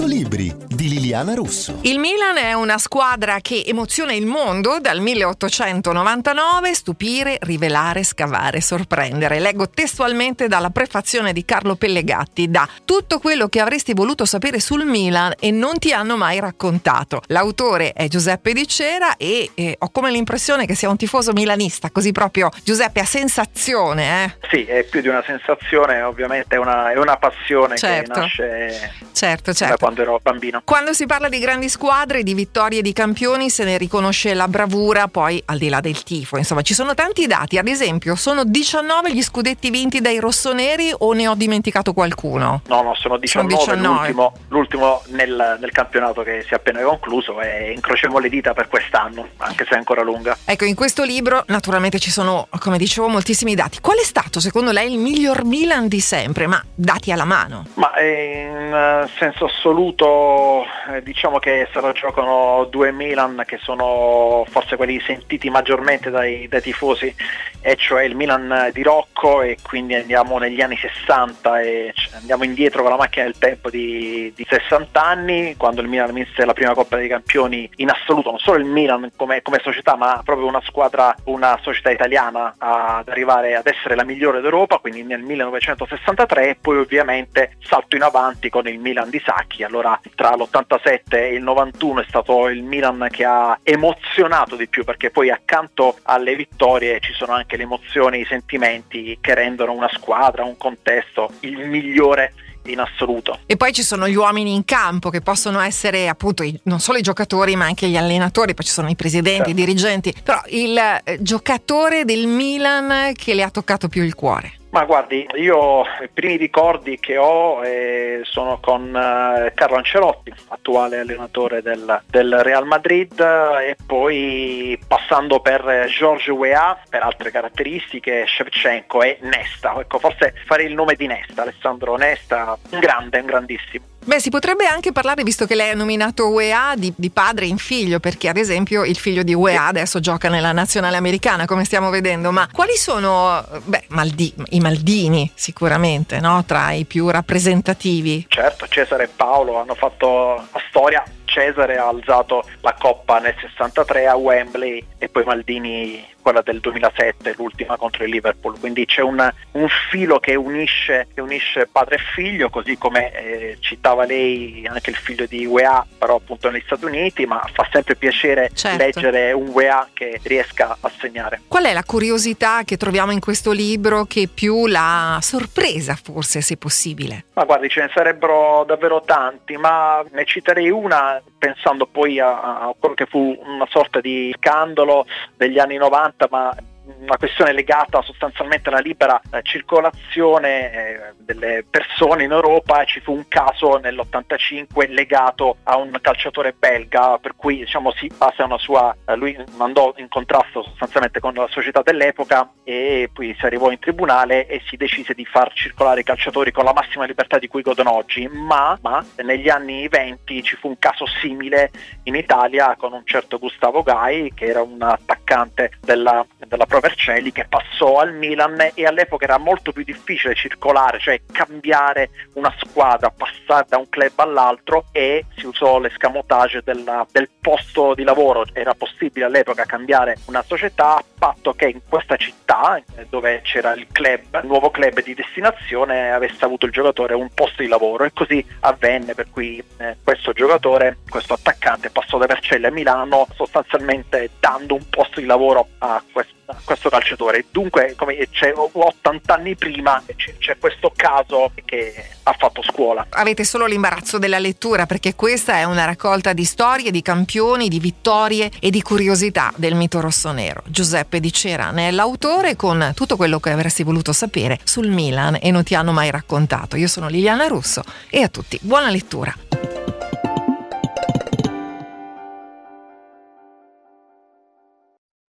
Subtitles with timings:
[0.00, 1.78] 100 libri di Liliana Russo.
[1.82, 9.40] Il Milan è una squadra che emoziona il mondo dal 1899, stupire, rivelare, scavare, sorprendere.
[9.40, 14.86] Leggo testualmente dalla prefazione di Carlo Pellegatti da tutto quello che avresti voluto sapere sul
[14.86, 17.20] Milan e non ti hanno mai raccontato.
[17.26, 21.90] L'autore è Giuseppe Di Cera e eh, ho come l'impressione che sia un tifoso milanista,
[21.90, 24.48] così proprio Giuseppe ha sensazione, eh?
[24.50, 28.12] Sì, è più di una sensazione, ovviamente è una, è una passione Certo.
[28.12, 29.89] che nasce Certo, certo.
[29.90, 30.62] Quando ero bambino.
[30.64, 35.08] Quando si parla di grandi squadre, di vittorie di campioni, se ne riconosce la bravura,
[35.08, 36.36] poi al di là del tifo.
[36.36, 37.58] Insomma, ci sono tanti dati.
[37.58, 42.62] Ad esempio, sono 19 gli scudetti vinti dai rossoneri o ne ho dimenticato qualcuno?
[42.68, 43.88] No, no, sono 19, 19.
[43.88, 48.68] l'ultimo, l'ultimo nel, nel campionato che si è appena concluso e incrociamo le dita per
[48.68, 50.36] quest'anno, anche se è ancora lunga.
[50.44, 53.80] Ecco, in questo libro naturalmente ci sono, come dicevo, moltissimi dati.
[53.80, 56.46] Qual è stato secondo lei il miglior Milan di sempre?
[56.46, 57.66] Ma dati alla mano.
[57.74, 60.64] Ma eh, in eh, senso assoluto eh,
[61.02, 66.60] diciamo che se la giocano due Milan che sono forse quelli sentiti maggiormente dai, dai
[66.60, 67.14] tifosi,
[67.60, 72.82] e cioè il Milan di Rocco e quindi andiamo negli anni 60 e andiamo indietro
[72.82, 76.74] con la macchina del tempo di, di 60 anni, quando il Milan vinse la prima
[76.74, 80.62] Coppa dei Campioni in assoluto, non solo il Milan come, come società, ma proprio una
[80.64, 86.56] squadra, una società italiana ad arrivare ad essere la migliore d'Europa, quindi nel 1963 e
[86.60, 90.34] poi ovviamente salto in avanti con il Milan di Sacchi, allora tra
[90.82, 95.30] l'87 e il 91 è stato il Milan che ha emozionato di più perché poi
[95.30, 100.56] accanto alle vittorie ci sono anche le emozioni, i sentimenti che rendono una squadra, un
[100.56, 103.38] contesto il migliore in assoluto.
[103.46, 106.98] E poi ci sono gli uomini in campo che possono essere appunto i- non solo
[106.98, 109.50] i giocatori ma anche gli allenatori, poi ci sono i presidenti, Certo.
[109.50, 114.52] i dirigenti, però il eh, giocatore del Milan che le ha toccato più il cuore.
[114.70, 121.00] Ma guardi, io i primi ricordi che ho eh, sono con eh, Carlo Ancelotti, attuale
[121.00, 129.02] allenatore del, del Real Madrid, e poi passando per George Weah, per altre caratteristiche, Shevchenko
[129.02, 129.74] e Nesta.
[129.80, 133.84] Ecco, forse farei il nome di Nesta, Alessandro Nesta, un grande, un grandissimo.
[134.10, 137.58] Beh, si potrebbe anche parlare, visto che lei ha nominato UEA, di, di padre in
[137.58, 141.90] figlio, perché ad esempio il figlio di UEA adesso gioca nella nazionale americana, come stiamo
[141.90, 142.32] vedendo.
[142.32, 146.44] Ma quali sono, beh, Maldi- i Maldini sicuramente, no?
[146.44, 148.26] Tra i più rappresentativi?
[148.26, 151.04] Certo, Cesare e Paolo hanno fatto la storia.
[151.30, 157.34] Cesare ha alzato la coppa nel 63 a Wembley e poi Maldini quella del 2007,
[157.36, 158.58] l'ultima contro il Liverpool.
[158.58, 163.56] Quindi c'è un, un filo che unisce, che unisce padre e figlio, così come eh,
[163.60, 167.96] citava lei anche il figlio di UEA, però appunto negli Stati Uniti, ma fa sempre
[167.96, 168.76] piacere Certo.
[168.76, 171.42] leggere un UEA che riesca a segnare.
[171.48, 176.56] Qual è la curiosità che troviamo in questo libro che più l'ha sorpresa, forse, se
[176.56, 177.24] possibile?
[177.34, 182.74] Ma guardi, ce ne sarebbero davvero tanti, ma ne citerei una pensando poi a, a
[182.78, 186.54] quello che fu una sorta di scandalo degli anni 90, ma
[186.84, 192.84] una questione legata sostanzialmente alla libera eh, circolazione eh, delle persone in Europa.
[192.84, 198.44] Ci fu un caso nell'85 legato a un calciatore belga, per cui diciamo si passa
[198.44, 198.96] una sua.
[199.06, 203.78] eh, lui andò in contrasto sostanzialmente con la società dell'epoca e poi si arrivò in
[203.78, 207.62] tribunale e si decise di far circolare i calciatori con la massima libertà di cui
[207.62, 208.28] godono oggi.
[208.28, 211.70] Ma, ma negli anni 20 ci fu un caso simile
[212.04, 217.30] in Italia con un certo Gustavo Gai, che era un attaccante della, della Pro Vercelli,
[217.30, 223.10] che passò al Milan e all'epoca era molto più difficile circolare, cioè cambiare una squadra,
[223.10, 228.46] passare da un club all'altro e si usò l'escamotage della- del posto di lavoro.
[228.52, 233.74] Era possibile all'epoca cambiare una società a patto che in questa città, eh, dove c'era
[233.74, 238.04] il club, il nuovo club di destinazione, avesse avuto il giocatore un posto di lavoro
[238.04, 243.26] e così avvenne per cui eh, questo giocatore, questo attaccante passò da Vercelli a Milano
[243.34, 246.34] sostanzialmente dando un posto di lavoro a questo,
[246.70, 247.46] questo calciatore.
[247.50, 251.92] Dunque come c'è 80 anni prima c'è, c'è questo caso che
[252.22, 253.06] ha fatto scuola.
[253.10, 257.80] Avete solo l'imbarazzo della lettura perché questa è una raccolta di storie, di campioni, di
[257.80, 260.62] vittorie e di curiosità del mito rossonero.
[260.66, 265.38] Giuseppe Di Cera ne è l'autore con tutto quello che avresti voluto sapere sul Milan
[265.40, 266.76] e non ti hanno mai raccontato.
[266.76, 269.34] Io sono Liliana Russo e a tutti buona lettura.